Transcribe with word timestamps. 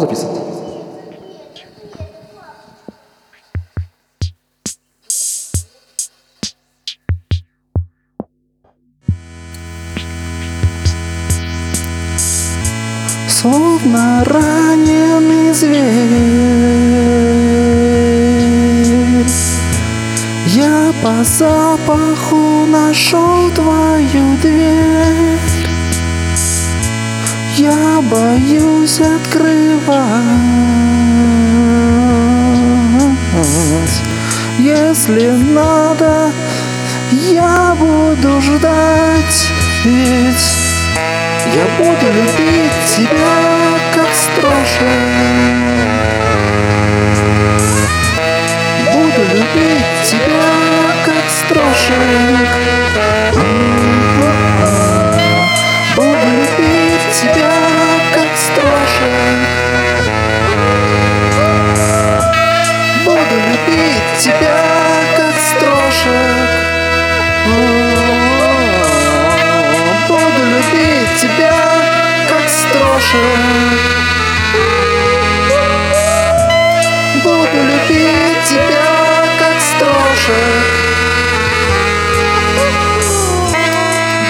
записывать. 0.00 0.38
Словно 13.28 14.24
раненый 14.24 15.54
зверь 15.54 15.88
Я 20.46 20.92
по 21.02 21.22
запаху 21.22 22.66
нашел 22.66 23.48
твою 23.54 24.36
дверь 24.42 25.57
боюсь 28.10 29.00
открывать. 29.00 29.98
Если 34.58 35.28
надо, 35.30 36.32
я 37.12 37.76
буду 37.78 38.40
ждать 38.40 39.48
Ведь 39.84 40.46
я 41.54 41.64
буду 41.78 42.06
любить 42.12 42.72
тебя, 42.96 43.78
как 43.94 44.08
строже 44.12 45.07
строжек 73.08 73.88
Буду 77.24 77.64
любить 77.64 78.44
тебя, 78.44 79.24
как 79.38 79.60
строжек 79.60 80.66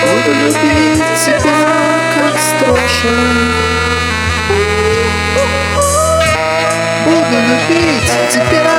Буду 0.02 0.32
любить 0.38 1.04
тебя, 1.24 1.58
как 2.14 2.38
строжек 2.38 3.10
Буду 7.04 7.36
любить 7.48 8.12
тебя, 8.30 8.77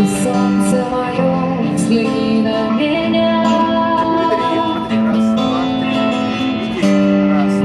Ты 0.00 0.06
солнце 0.06 0.82
мое, 0.90 1.74
взгляни 1.74 2.40
на 2.40 2.70
меня. 2.70 3.44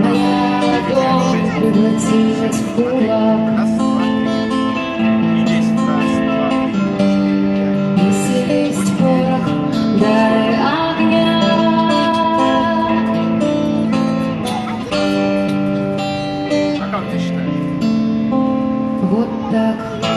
Моя 0.03 0.35
ладонь 0.67 1.47
превратилась 1.55 2.59
в 2.59 2.75
кулак. 2.75 3.39
Если 8.03 8.39
есть 8.53 8.91
порох, 8.97 9.47
дай 10.01 10.55
огня. 10.55 11.39
А 16.81 16.85
как 16.91 17.03
ты 17.11 17.17
считаешь? 17.17 18.29
Вот 19.09 19.29
так. 19.53 20.14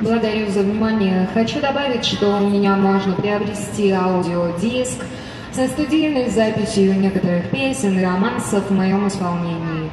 Благодарю 0.00 0.50
за 0.50 0.60
внимание. 0.60 1.28
Хочу 1.34 1.60
добавить, 1.60 2.06
что 2.06 2.38
у 2.38 2.48
меня 2.48 2.74
можно 2.74 3.14
приобрести 3.14 3.90
аудиодиск 3.90 5.04
со 5.52 5.68
студийной 5.68 6.30
записью 6.30 6.98
некоторых 6.98 7.50
песен 7.50 7.98
и 7.98 8.02
романсов 8.02 8.70
в 8.70 8.72
моем 8.72 9.06
исполнении. 9.08 9.90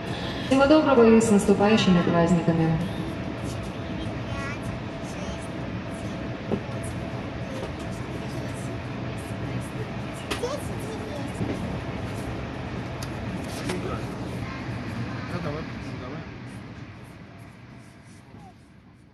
Всего 0.47 0.65
доброго 0.65 1.03
и 1.03 1.19
с 1.19 1.29
наступающими 1.29 2.01
праздниками. 2.03 2.77
Ну 15.33 15.39
давай. 15.43 15.76